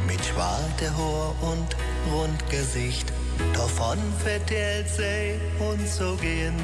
[0.05, 1.75] mit schwarze Haar und
[2.11, 3.11] Rundgesicht.
[3.53, 6.55] Davon vertellt sie uns so gehen,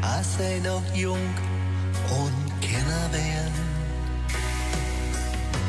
[0.00, 1.26] als sei noch jung
[2.10, 3.54] und Kinder wären.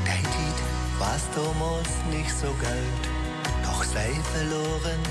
[0.05, 0.59] Dein Lied
[0.99, 3.03] war's damals nicht so galt,
[3.63, 5.01] doch sei verloren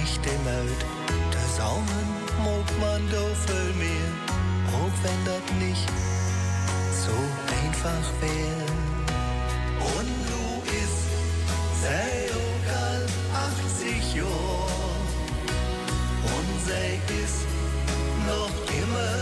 [0.00, 0.82] nicht im Welt.
[1.32, 4.10] Der Saumen mag man do viel mehr,
[4.72, 5.88] auch wenn das nicht
[7.04, 7.16] so
[7.62, 8.66] einfach wär.
[9.96, 10.44] Und du
[10.82, 11.06] ist,
[11.82, 12.56] sei auch
[13.76, 14.55] 80 Jahre
[16.66, 17.46] sei ist
[18.26, 19.14] noch immer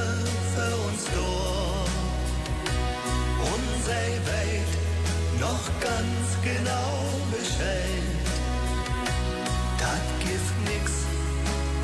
[0.55, 1.33] für uns da.
[3.53, 4.73] Und sei weit
[5.41, 6.91] noch ganz genau
[7.31, 8.07] Bescheid.
[9.79, 10.85] Das gibt nix,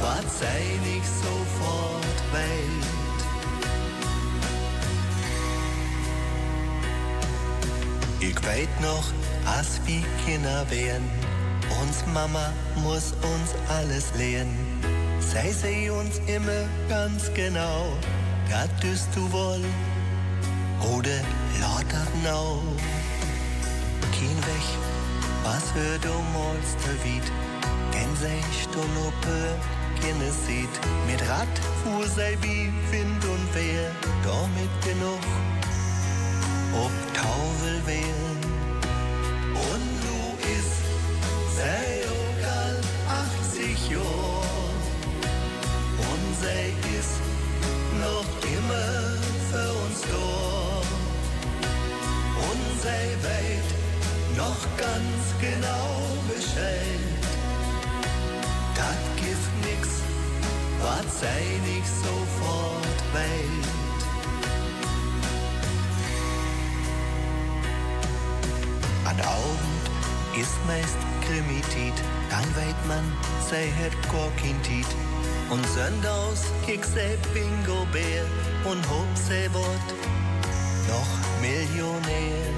[0.00, 2.88] was sei nicht sofort weit.
[8.20, 9.06] Ich weit noch,
[9.46, 11.04] als wie Kinder wären.
[11.82, 14.69] Uns Mama muss uns alles lehren
[15.32, 17.92] sei sie uns immer ganz genau,
[18.50, 19.64] das tust du wohl.
[20.96, 21.18] Oder
[21.60, 22.62] lauter genau.
[24.12, 24.68] Kein Weg,
[25.44, 27.26] was für du malst Wied,
[27.92, 29.38] wenn sei Stonope
[30.00, 30.74] keine sieht,
[31.06, 31.48] mit Rad
[31.82, 33.90] fuhr sei wie Wind und Wehr,
[34.24, 35.24] damit genug,
[36.74, 38.19] ob Tauvel wären.
[61.20, 63.66] Sei nicht sofort weit.
[69.04, 69.84] An Abend
[70.40, 71.98] ist meist Krimitit,
[72.30, 73.04] dann weit man,
[73.50, 74.86] sei het Korkintit
[75.50, 78.24] und söndags kick se Bingo Bär
[78.64, 79.88] und hob se Wort
[80.88, 81.12] noch
[81.42, 82.49] Millionär.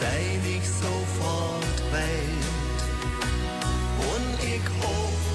[0.00, 2.84] sei ich sofort weit.
[4.12, 5.34] Und ich hoffe,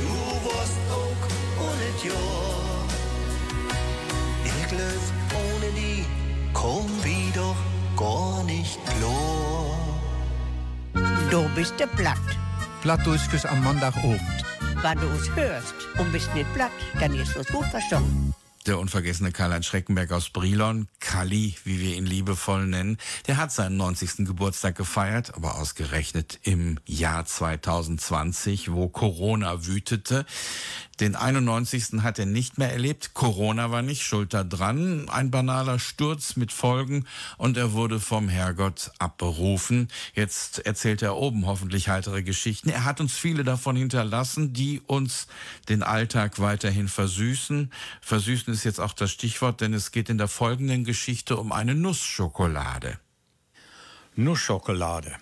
[0.00, 0.12] du
[0.46, 1.22] wirst auch
[1.66, 2.86] ohne Jahr.
[4.44, 6.04] Ich löse ohne die,
[6.52, 7.56] komm wie doch
[7.96, 9.76] gar nicht klar.
[11.30, 12.26] Du bist der Platt.
[12.82, 14.20] Platt ist es am Montagabend.
[14.82, 18.34] Wenn du es hörst und bist nicht platt, dann ist es gut verstanden.
[18.66, 22.98] Der unvergessene Karl-Heinz Schreckenberg aus Brilon, Kalli, wie wir ihn liebevoll nennen,
[23.28, 24.26] der hat seinen 90.
[24.26, 30.26] Geburtstag gefeiert, aber ausgerechnet im Jahr 2020, wo Corona wütete.
[30.98, 32.02] Den 91.
[32.02, 33.12] hat er nicht mehr erlebt.
[33.12, 35.08] Corona war nicht schuld daran.
[35.10, 37.04] Ein banaler Sturz mit Folgen
[37.36, 39.88] und er wurde vom Herrgott abberufen.
[40.14, 42.70] Jetzt erzählt er oben hoffentlich heitere Geschichten.
[42.70, 45.26] Er hat uns viele davon hinterlassen, die uns
[45.68, 47.70] den Alltag weiterhin versüßen.
[48.00, 51.74] Versüßen ist jetzt auch das Stichwort, denn es geht in der folgenden Geschichte um eine
[51.74, 52.98] Nussschokolade.
[54.14, 55.14] Nussschokolade.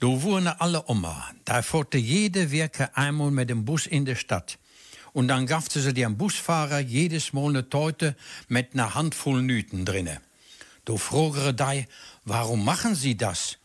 [0.00, 1.30] Da wohnen alle Oma.
[1.44, 4.58] Da fuhrte jede Werke einmal mit dem Bus in die Stadt.
[5.12, 8.16] Und dann gab sie dem Busfahrer jedes Mal eine Teute
[8.48, 10.20] mit einer Handvoll Nüten drinne.
[10.84, 11.86] Du fragere die,
[12.24, 13.58] warum machen Sie das?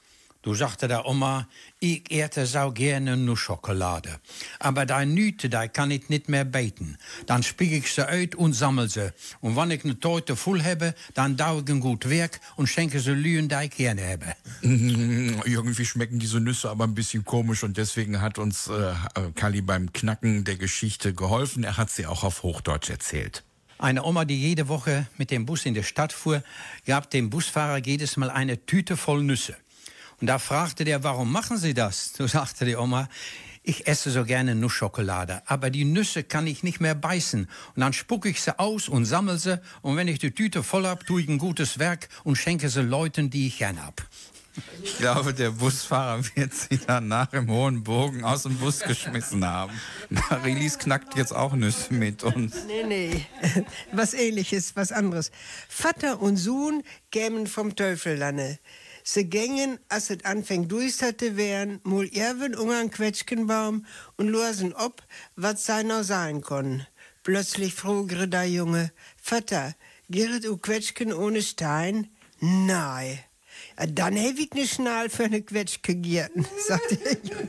[0.47, 1.45] Du sagte der Oma,
[1.81, 4.21] ich erte sau gerne nur Schokolade.
[4.59, 6.97] Aber die Nüte, die kann ich nicht mehr beten.
[7.25, 9.11] Dann spieg ich sie uit und sammel sie.
[9.41, 13.01] Und wenn ich eine Teute voll habe, dann dau ich ein gut Werk und schenke
[13.01, 14.35] sie Lühen, die ich gerne habe.
[14.61, 18.93] Irgendwie schmecken diese Nüsse aber ein bisschen komisch und deswegen hat uns äh,
[19.35, 21.65] Kali beim Knacken der Geschichte geholfen.
[21.65, 23.43] Er hat sie auch auf Hochdeutsch erzählt.
[23.79, 26.41] Eine Oma, die jede Woche mit dem Bus in die Stadt fuhr,
[26.85, 29.57] gab dem Busfahrer jedes Mal eine Tüte voll Nüsse.
[30.19, 32.13] Und da fragte der, warum machen Sie das?
[32.17, 33.07] So sagte die Oma,
[33.67, 37.49] ich esse so gerne Nussschokolade, aber die Nüsse kann ich nicht mehr beißen.
[37.75, 39.61] Und dann spucke ich sie aus und sammle sie.
[39.81, 42.81] Und wenn ich die Tüte voll hab, tue ich ein gutes Werk und schenke sie
[42.81, 44.07] Leuten, die ich gern hab.
[44.81, 49.73] Ich glaube, der Busfahrer wird sie danach im hohen Bogen aus dem Bus geschmissen haben.
[50.09, 52.55] Marilis knackt jetzt auch Nüsse mit uns.
[52.65, 53.25] Nee, nee.
[53.91, 55.31] Was ähnliches, was anderes.
[55.67, 58.59] Vater und Sohn kämen vom Teufel lanne.
[59.09, 63.85] Sie gängen, als es anfängt durchsatte werden, mul erwen ungern Quetschkenbaum
[64.17, 65.01] und losen ob,
[65.37, 66.85] was seiner sein kon.
[67.23, 69.75] Plötzlich frugere der Junge, Vater,
[70.09, 72.09] giret u Quetschken ohne Stein?
[72.41, 73.19] Nein.
[73.77, 77.47] Dann hab ich ne Schnal für ne Quetschke gierten, sagte der Junge.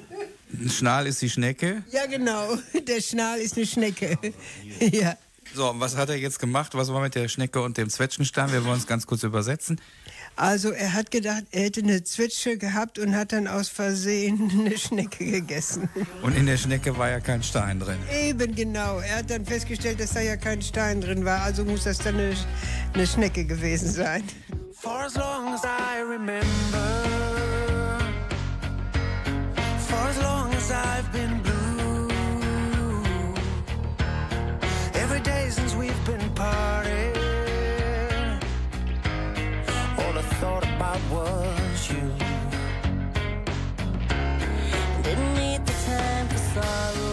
[0.53, 1.83] Ein Schnal ist die Schnecke.
[1.91, 2.57] Ja, genau.
[2.87, 4.17] Der Schnal ist ne Schnecke.
[4.93, 5.19] ja.
[5.55, 6.77] So, und was hat er jetzt gemacht?
[6.77, 8.53] Was war mit der Schnecke und dem Zwetschgenstein?
[8.53, 9.81] Wir wollen es ganz kurz übersetzen.
[10.39, 14.79] Also er hat gedacht, er hätte eine Zwitsche gehabt und hat dann aus Versehen eine
[14.79, 15.89] Schnecke gegessen.
[16.23, 17.99] Und in der Schnecke war ja kein Stein drin.
[18.13, 19.01] Eben genau.
[19.01, 21.43] Er hat dann festgestellt, dass da ja kein Stein drin war.
[21.43, 22.35] Also muss das dann eine,
[22.95, 24.23] eine Schnecke gewesen sein.
[24.75, 26.47] For as long as I remember,
[29.89, 32.09] for as long as I've been blue,
[34.95, 37.18] every day since we've been parting,
[40.41, 42.13] thought about was you.
[45.03, 47.08] Didn't need the time for sorrow.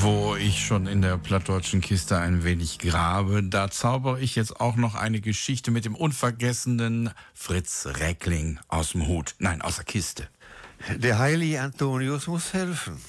[0.00, 4.76] Wo ich schon in der plattdeutschen Kiste ein wenig grabe, da zaubere ich jetzt auch
[4.76, 9.34] noch eine Geschichte mit dem unvergessenen Fritz Reckling aus dem Hut.
[9.38, 10.28] Nein, aus der Kiste.
[10.96, 13.00] Der heilige Antonius muss helfen.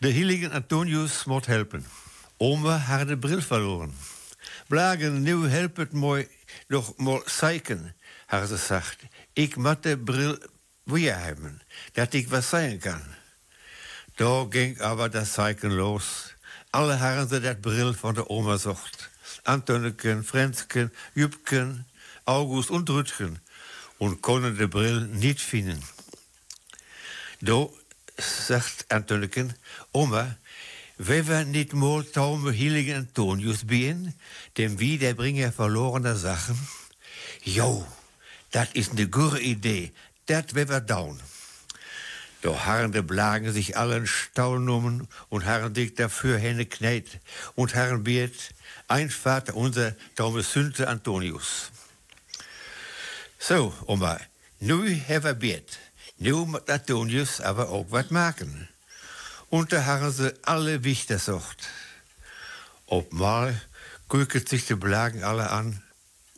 [0.00, 1.86] Der heilige Antonius muss helfen.
[2.38, 3.92] Oma hat de bril verloren.
[4.68, 6.28] Blagen, nu helpet mooi
[6.68, 7.94] nog mal zeiken,
[8.26, 8.98] hat ze gesagt.
[9.32, 10.38] Ik moet de bril
[10.84, 11.34] weer
[11.92, 13.00] dat ik was zijn kan.
[14.16, 16.34] Da ging aber das Zeichen los.
[16.72, 19.10] Alle haben sie das Brill von der Oma sucht.
[19.44, 21.84] Antoniken, Frenzken, Jübken,
[22.24, 23.40] August und Rütgen.
[23.98, 25.82] Und konnten den Brill nicht finden.
[27.42, 27.66] Da
[28.16, 29.52] sagt Antoniken,
[29.92, 30.36] Oma,
[30.96, 34.14] wenn wir nicht mal taume heiligen Antonius bin,
[34.56, 36.58] dem Wiederbringer verlorener Sachen?
[37.42, 37.86] Jo,
[38.50, 39.92] das ist eine gute Idee.
[40.24, 41.20] Das werden wir down.
[42.46, 47.18] Da harren de Blagen sich allen Staunummen und harren dich dafür Hände knät
[47.56, 48.54] und harren biet,
[48.86, 51.72] ein Vater unser, Thomas Sünte Antonius.
[53.40, 54.20] So, Oma,
[54.60, 55.78] nu hebben we biet.
[56.18, 58.68] Nu moet Antonius aber auch wat maken.
[59.50, 61.68] Und da harren sie alle Wichter sucht.
[62.86, 63.60] Ob mal
[64.08, 65.82] gucket sich die Blagen alle an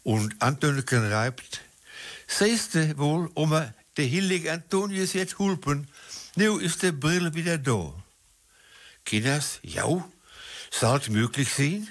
[0.05, 1.61] und Antoniken reibt.
[2.27, 5.89] Seiste wohl, Oma, der heilige Antonius jetzt hulpen,
[6.37, 7.93] nu ist der Brill wieder da.
[9.05, 9.87] Kinders, ja,
[10.71, 11.89] soll möglich sein?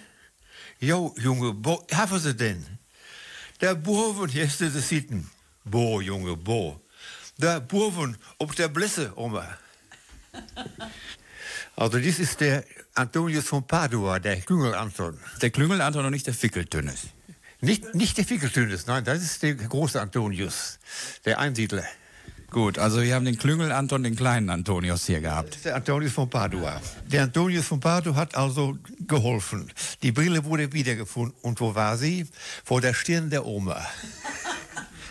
[0.79, 2.65] Ja, Junge, wo haben sie denn?
[3.59, 5.29] Der Burven jetzt zu sitzen.
[5.65, 6.79] Bo, Junge, bo.
[7.37, 9.45] Der Burven auf der Blässe, Oma.
[11.79, 12.63] Also, dies ist der
[12.95, 15.19] Antonius von Padua, der Klüngel Anton.
[15.43, 17.09] Der Klüngel Anton und nicht der Fickeltönnes.
[17.59, 20.77] Nicht, nicht der Fickeltönnes, nein, das ist der große Antonius,
[21.25, 21.83] der Einsiedler.
[22.49, 25.65] Gut, also wir haben den Klüngel Anton, den kleinen Antonius hier gehabt.
[25.65, 26.79] Der Antonius von Padua.
[27.07, 29.71] Der Antonius von Padua hat also geholfen.
[30.01, 31.35] Die Brille wurde wiedergefunden.
[31.41, 32.25] Und wo war sie?
[32.63, 33.85] Vor der Stirn der Oma.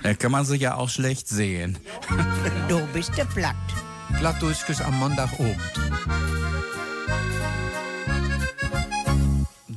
[0.02, 1.78] Da kann man sich ja auch schlecht sehen.
[2.68, 3.56] Du bist der platt.
[4.18, 5.58] Plattdeutschkes am Montagabend.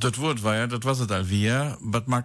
[0.00, 1.76] Das Wort war ja, das was es da wir.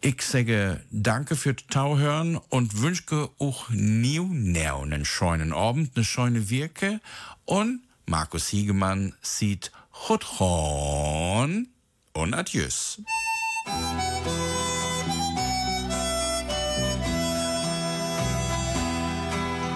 [0.00, 6.50] Ich sage danke für das Tauhören und wünsche auch new einen schönen Abend, eine schöne
[6.50, 7.00] Wirke
[7.46, 9.72] und Markus Hiegemann sieht
[10.06, 11.68] Chutron
[12.12, 13.00] und Adieus.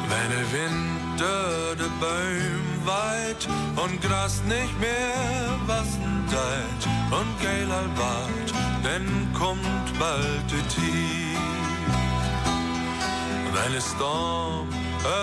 [0.09, 2.27] Wenn der Winter de Bäum
[3.39, 11.39] weit und Gras nicht mehr wassen deit und geil wart, dann kommt bald die Tief.
[13.53, 14.68] Wenn es Storm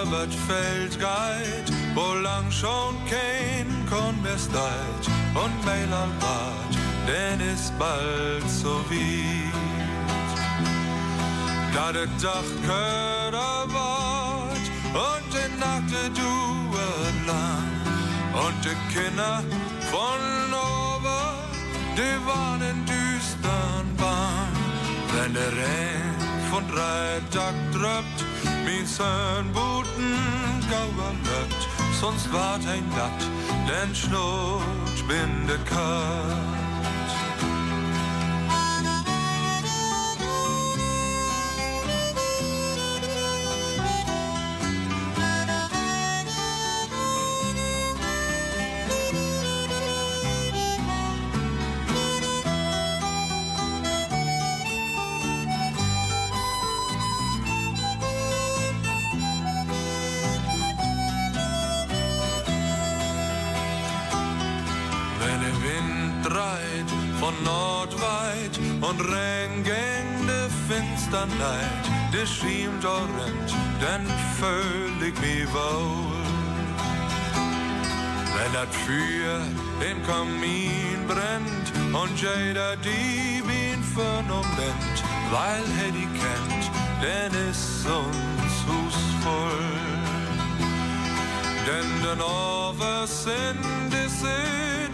[0.02, 5.90] über Feld geht, wo lang schon kein Korn mehr steit und geil
[6.20, 9.54] wart, denn ist bald so weit.
[11.74, 12.52] Da der Dach
[13.68, 16.45] wart und die Nacht lang
[18.36, 19.44] und die Kinder
[19.92, 20.22] von
[20.52, 21.36] oben,
[21.96, 24.54] die waren in düstern Bahn.
[25.14, 26.16] Wenn der Regen
[26.52, 28.20] von drei Tag drückt,
[28.66, 30.16] mein Sohn Buten
[30.70, 31.68] gauer löbt,
[32.00, 33.22] sonst wart ein Blatt,
[33.70, 35.58] denn Schnut bin de
[67.26, 68.56] von Nordweit
[68.88, 73.50] und Regen gegen de Finsternheit, der schiemt orrend,
[73.82, 74.06] dann
[74.38, 76.26] fühl ich mich wohl.
[78.36, 79.42] Wenn das Feuer
[79.90, 81.68] im Kamin brennt
[82.00, 84.98] und jeder die Wien vernommt,
[85.32, 86.64] weil er die kennt,
[87.02, 88.98] denn ist uns Hus.
[91.68, 93.58] Denn den Overs in
[93.90, 94.85] diese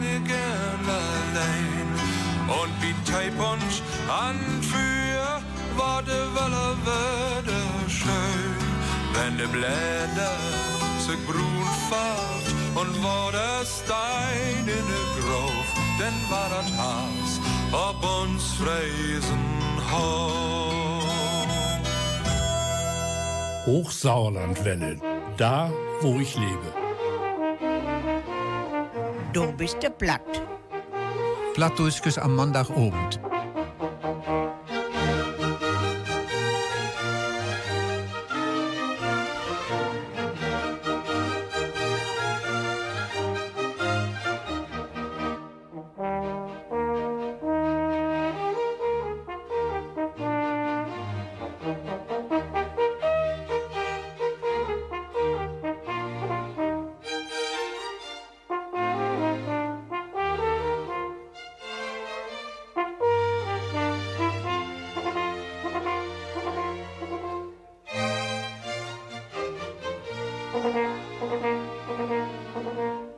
[0.00, 1.88] Nicht gern allein.
[2.60, 3.76] Und wie Teipunsch
[4.08, 5.40] an für
[5.78, 7.58] war de Welle würde
[7.88, 8.60] schön,
[9.14, 10.36] wenn de Blätter
[11.06, 17.40] sich brun färbt und war der Stein in der Grove, denn war das Haus
[17.72, 19.56] ob uns Fräsen
[23.66, 25.00] Hochsauerlandwelle,
[25.36, 25.70] da,
[26.00, 26.75] wo ich lebe.
[29.36, 30.22] Du bist der Platt.
[31.52, 33.20] Plattdeutsches am Montagabend.
[70.66, 70.76] Thank
[72.78, 73.15] you.